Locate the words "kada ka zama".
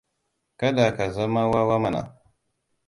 0.57-1.43